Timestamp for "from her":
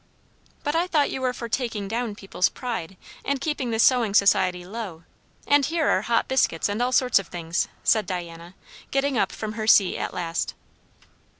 9.31-9.67